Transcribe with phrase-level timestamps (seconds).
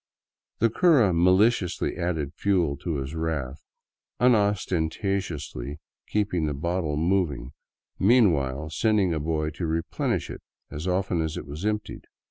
[0.57, 3.61] The cura maliciously added fuel to his wrath,
[4.19, 7.51] unostentatiously keeping the bottle moving
[7.99, 10.41] meanwhile, sending a boy to replenish it
[10.71, 12.05] as often as it was emptied.